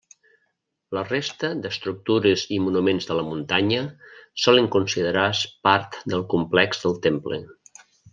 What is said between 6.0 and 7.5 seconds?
del complex del temple.